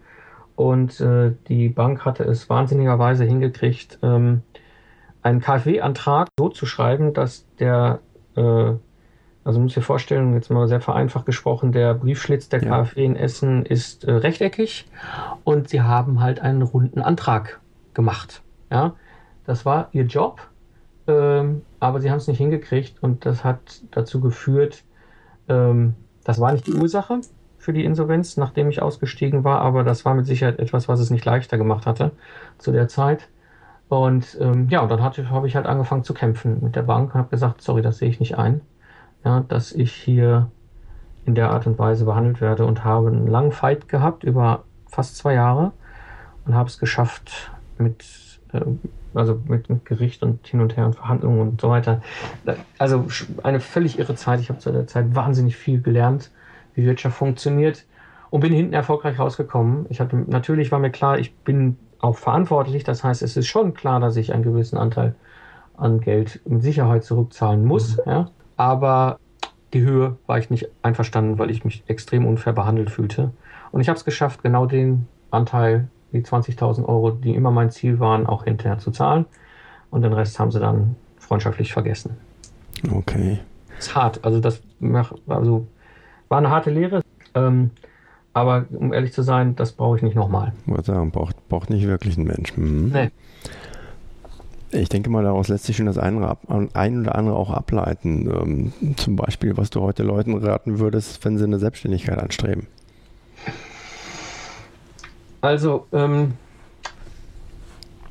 [0.55, 4.41] Und äh, die Bank hatte es wahnsinnigerweise hingekriegt, ähm,
[5.21, 7.99] einen KfW-Antrag so zu schreiben, dass der
[8.37, 8.73] äh,
[9.47, 12.83] also muss ich vorstellen, jetzt mal sehr vereinfacht gesprochen, der Briefschlitz der ja.
[12.83, 14.87] KfW in Essen ist äh, rechteckig
[15.45, 17.61] und sie haben halt einen runden Antrag
[17.95, 18.43] gemacht.
[18.73, 18.97] Ja,
[19.45, 20.41] das war ihr Job,
[21.07, 24.83] ähm, aber sie haben es nicht hingekriegt und das hat dazu geführt,
[25.49, 27.21] ähm, das war nicht die Ursache
[27.57, 31.11] für die Insolvenz, nachdem ich ausgestiegen war, aber das war mit Sicherheit etwas, was es
[31.11, 32.11] nicht leichter gemacht hatte
[32.59, 33.29] zu der Zeit.
[33.89, 37.21] Und ähm, ja, und dann habe ich halt angefangen zu kämpfen mit der Bank und
[37.21, 38.61] habe gesagt, sorry, das sehe ich nicht ein
[39.27, 40.51] ja, dass ich hier
[41.25, 45.17] in der Art und Weise behandelt werde und habe einen langen Fight gehabt über fast
[45.17, 45.73] zwei Jahre
[46.47, 48.05] und habe es geschafft mit
[48.53, 48.61] äh,
[49.15, 52.03] also mit Gericht und hin und her und Verhandlungen und so weiter.
[52.79, 53.07] Also
[53.43, 54.41] eine völlig irre Zeit.
[54.41, 56.31] Ich habe zu der Zeit wahnsinnig viel gelernt,
[56.75, 57.87] wie Wirtschaft funktioniert
[58.29, 59.87] und bin hinten erfolgreich rausgekommen.
[59.89, 62.85] Ich hatte natürlich war mir klar, ich bin auch verantwortlich.
[62.85, 65.17] Das heißt, es ist schon klar, dass ich einen gewissen Anteil
[65.79, 67.97] an Geld mit Sicherheit zurückzahlen muss.
[67.97, 68.03] Mhm.
[68.07, 69.19] Ja aber
[69.73, 73.33] die Höhe war ich nicht einverstanden, weil ich mich extrem unfair behandelt fühlte.
[73.73, 77.99] Und ich habe es geschafft, genau den Anteil, die 20.000 Euro, die immer mein Ziel
[77.99, 79.27] waren, auch hinterher zu zahlen.
[79.91, 82.17] Und den Rest haben sie dann freundschaftlich vergessen.
[82.91, 83.39] Okay.
[83.77, 84.25] Das ist hart.
[84.25, 84.63] Also das
[85.27, 85.67] also
[86.29, 87.03] war eine harte Lehre.
[87.35, 87.71] Ähm,
[88.33, 90.53] aber um ehrlich zu sein, das brauche ich nicht nochmal.
[90.67, 92.57] Ich sagen, braucht, braucht nicht wirklich ein Mensch.
[92.57, 92.91] Mhm.
[92.93, 93.11] Nee.
[94.73, 98.29] Ich denke mal, daraus lässt sich schon das ein, oder andere auch ableiten.
[98.29, 102.67] Ähm, zum Beispiel, was du heute Leuten raten würdest, wenn sie eine Selbstständigkeit anstreben.
[105.41, 106.33] Also, ähm,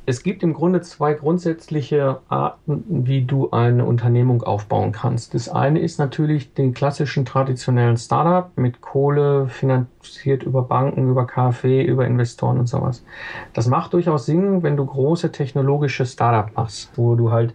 [0.08, 5.34] es gibt im Grunde zwei grundsätzliche Arten, wie du eine Unternehmung aufbauen kannst.
[5.34, 11.82] Das eine ist natürlich den klassischen traditionellen Startup mit Kohle, finanziert über Banken, über KfW,
[11.82, 13.04] über Investoren und sowas.
[13.52, 17.54] Das macht durchaus Sinn, wenn du große technologische Startup machst, wo du halt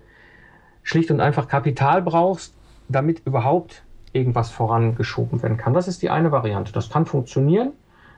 [0.84, 2.54] schlicht und einfach Kapital brauchst,
[2.90, 5.74] damit überhaupt irgendwas vorangeschoben werden kann.
[5.74, 6.74] Das ist die eine Variante.
[6.74, 7.72] Das kann funktionieren.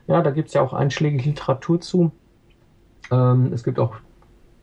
[0.07, 2.11] Ja, da gibt es ja auch einschlägige Literatur zu.
[3.11, 3.93] Ähm, es gibt auch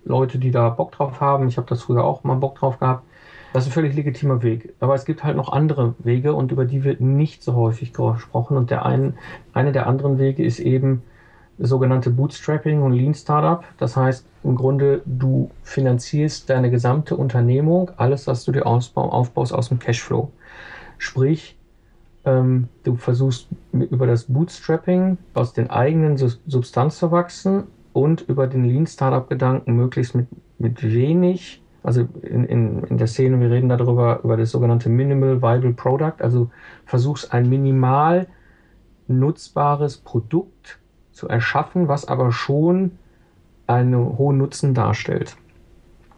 [0.04, 1.48] Leute, die da Bock drauf haben.
[1.48, 3.04] Ich habe das früher auch mal Bock drauf gehabt.
[3.52, 4.74] Das ist ein völlig legitimer Weg.
[4.80, 8.56] Aber es gibt halt noch andere Wege und über die wird nicht so häufig gesprochen.
[8.56, 9.14] Und der ein,
[9.52, 11.02] eine der anderen Wege ist eben
[11.58, 13.64] sogenannte Bootstrapping und Lean Startup.
[13.78, 19.68] Das heißt, im Grunde, du finanzierst deine gesamte Unternehmung, alles, was du dir aufbaust, aus
[19.68, 20.30] dem Cashflow.
[20.98, 21.56] Sprich,
[22.22, 28.64] Ähm, du versuchst über das Bootstrapping aus den eigenen Substanz zu wachsen und über den
[28.64, 33.68] Lean Startup Gedanken möglichst mit, mit wenig, also in, in, in der Szene, wir reden
[33.68, 36.50] darüber, über das sogenannte Minimal Viable Product, also
[36.84, 38.26] versuchst ein minimal
[39.08, 40.78] nutzbares Produkt
[41.12, 42.92] zu erschaffen, was aber schon
[43.66, 45.36] einen hohen Nutzen darstellt.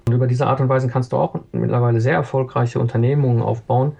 [0.06, 3.92] Und über diese Art und Weise kannst du auch mittlerweile sehr erfolgreiche Unternehmungen aufbauen,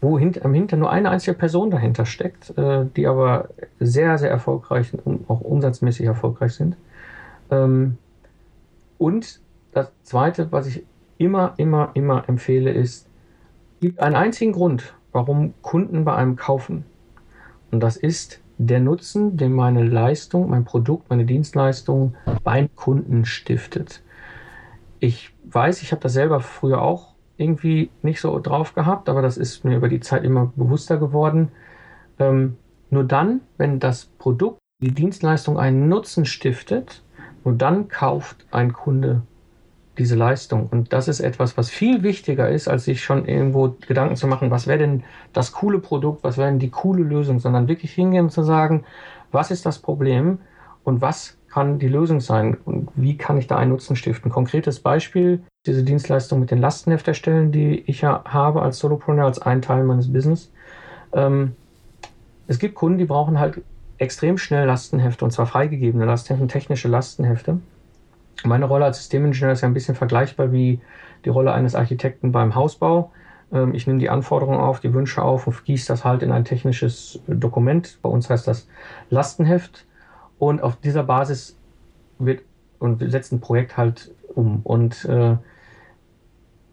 [0.00, 4.30] wo hint, am Hinter nur eine einzige Person dahinter steckt, äh, die aber sehr, sehr
[4.30, 6.76] erfolgreich und auch umsatzmäßig erfolgreich sind.
[7.50, 7.98] Ähm,
[8.98, 9.40] und
[9.72, 10.84] das Zweite, was ich
[11.18, 13.08] immer, immer, immer empfehle, ist,
[13.80, 16.84] gibt einen einzigen Grund, warum Kunden bei einem kaufen.
[17.70, 24.02] Und das ist der Nutzen, den meine Leistung, mein Produkt, meine Dienstleistung beim Kunden stiftet.
[24.98, 29.38] Ich weiß, ich habe das selber früher auch irgendwie nicht so drauf gehabt, aber das
[29.38, 31.48] ist mir über die Zeit immer bewusster geworden.
[32.18, 32.58] Ähm,
[32.90, 37.02] nur dann, wenn das Produkt, die Dienstleistung einen Nutzen stiftet,
[37.44, 39.22] nur dann kauft ein Kunde
[39.98, 40.68] diese Leistung.
[40.70, 44.50] Und das ist etwas, was viel wichtiger ist, als sich schon irgendwo Gedanken zu machen,
[44.50, 48.24] was wäre denn das coole Produkt, was wäre denn die coole Lösung, sondern wirklich hingehen
[48.24, 48.84] und zu sagen,
[49.30, 50.38] was ist das Problem
[50.84, 54.30] und was kann die Lösung sein und wie kann ich da einen Nutzen stiften.
[54.30, 59.40] Konkretes Beispiel, diese Dienstleistung mit den Lastenheft erstellen, die ich ja habe als Solopreneur, als
[59.40, 60.50] ein Teil meines Business.
[61.12, 61.56] Ähm,
[62.46, 63.60] es gibt Kunden, die brauchen halt
[64.00, 67.60] extrem schnell Lastenhefte und zwar freigegebene Lastenhefte, technische Lastenhefte.
[68.44, 70.80] Meine Rolle als Systemingenieur ist ja ein bisschen vergleichbar wie
[71.26, 73.12] die Rolle eines Architekten beim Hausbau.
[73.52, 76.46] Ähm, ich nehme die Anforderungen auf, die Wünsche auf und gieße das halt in ein
[76.46, 77.98] technisches Dokument.
[78.00, 78.66] Bei uns heißt das
[79.10, 79.86] Lastenheft.
[80.38, 81.58] Und auf dieser Basis
[82.18, 82.40] wird
[82.78, 84.60] und setzen ein Projekt halt um.
[84.64, 85.36] Und äh,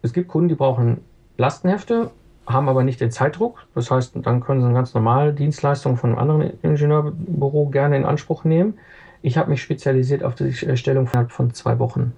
[0.00, 1.02] es gibt Kunden, die brauchen
[1.36, 2.10] Lastenhefte,
[2.48, 3.66] haben aber nicht den Zeitdruck.
[3.74, 8.04] Das heißt, dann können sie eine ganz normale Dienstleistung von einem anderen Ingenieurbüro gerne in
[8.04, 8.74] Anspruch nehmen.
[9.22, 12.12] Ich habe mich spezialisiert auf die Erstellung von, zwei Wochen.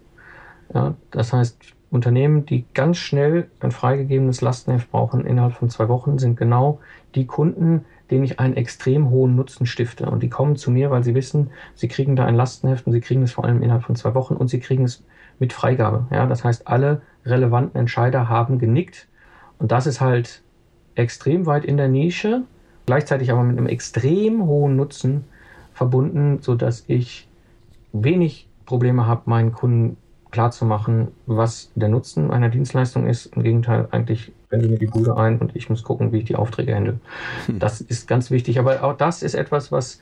[0.72, 1.58] Ja, das heißt,
[1.90, 6.78] Unternehmen, die ganz schnell ein freigegebenes Lastenheft brauchen innerhalb von zwei Wochen, sind genau
[7.16, 10.08] die Kunden, denen ich einen extrem hohen Nutzen stifte.
[10.08, 13.00] Und die kommen zu mir, weil sie wissen, sie kriegen da ein Lastenheft und sie
[13.00, 15.02] kriegen es vor allem innerhalb von zwei Wochen und sie kriegen es
[15.38, 16.06] mit Freigabe.
[16.10, 19.08] Ja, das heißt, alle relevanten Entscheider haben genickt.
[19.60, 20.42] Und das ist halt
[20.96, 22.42] extrem weit in der Nische,
[22.86, 25.24] gleichzeitig aber mit einem extrem hohen Nutzen
[25.72, 27.28] verbunden, sodass ich
[27.92, 29.96] wenig Probleme habe, meinen Kunden
[30.30, 33.26] klarzumachen, was der Nutzen meiner Dienstleistung ist.
[33.36, 36.36] Im Gegenteil, eigentlich rennen mir die Bude ein und ich muss gucken, wie ich die
[36.36, 37.00] Aufträge handle.
[37.46, 37.58] Hm.
[37.58, 38.58] Das ist ganz wichtig.
[38.58, 40.00] Aber auch das ist etwas, was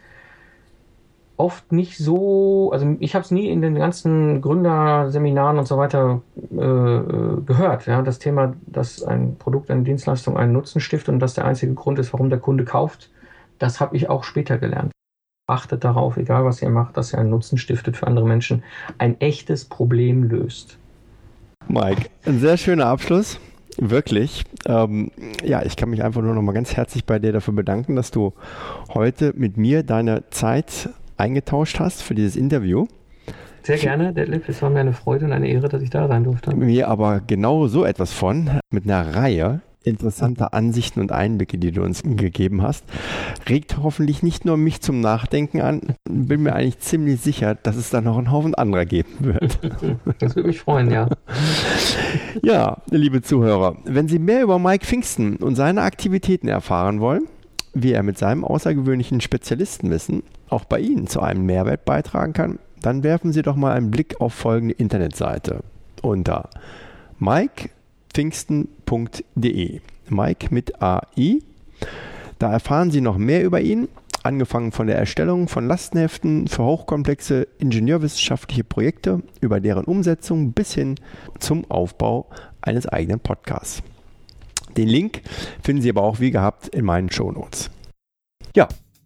[1.38, 6.20] oft nicht so, also ich habe es nie in den ganzen Gründerseminaren und so weiter
[6.50, 7.86] äh, gehört.
[7.86, 11.74] Ja, das Thema, dass ein Produkt, eine Dienstleistung einen Nutzen stiftet und das der einzige
[11.74, 13.10] Grund ist, warum der Kunde kauft,
[13.58, 14.92] das habe ich auch später gelernt
[15.48, 18.62] achtet darauf, egal was ihr macht, dass ihr einen Nutzen stiftet für andere Menschen,
[18.98, 20.78] ein echtes Problem löst.
[21.68, 23.40] Mike, ein sehr schöner Abschluss.
[23.80, 24.44] Wirklich.
[24.66, 25.10] Ähm,
[25.44, 28.10] ja, ich kann mich einfach nur noch mal ganz herzlich bei dir dafür bedanken, dass
[28.10, 28.32] du
[28.92, 32.86] heute mit mir deine Zeit eingetauscht hast für dieses Interview.
[33.62, 34.48] Sehr gerne, Detlef.
[34.48, 36.54] Es war mir eine Freude und eine Ehre, dass ich da sein durfte.
[36.54, 41.82] Mir aber genau so etwas von, mit einer Reihe interessante Ansichten und Einblicke, die du
[41.82, 42.84] uns gegeben hast.
[43.48, 47.90] Regt hoffentlich nicht nur mich zum Nachdenken an, bin mir eigentlich ziemlich sicher, dass es
[47.90, 49.58] da noch einen Haufen anderer geben wird.
[50.18, 51.08] Das würde mich freuen, ja.
[52.42, 57.26] Ja, liebe Zuhörer, wenn Sie mehr über Mike Pfingsten und seine Aktivitäten erfahren wollen,
[57.74, 63.02] wie er mit seinem außergewöhnlichen Spezialistenwissen auch bei Ihnen zu einem Mehrwert beitragen kann, dann
[63.02, 65.62] werfen Sie doch mal einen Blick auf folgende Internetseite
[66.02, 66.48] unter
[67.18, 67.70] Mike
[68.12, 69.80] pfingsten.de.
[70.08, 71.38] Mike mit AI.
[72.38, 73.88] Da erfahren Sie noch mehr über ihn,
[74.22, 80.96] angefangen von der Erstellung von Lastenheften für hochkomplexe ingenieurwissenschaftliche Projekte, über deren Umsetzung bis hin
[81.38, 82.28] zum Aufbau
[82.60, 83.82] eines eigenen Podcasts.
[84.76, 85.22] Den Link
[85.62, 87.70] finden Sie aber auch wie gehabt in meinen Shownotes.
[88.54, 88.68] Ja,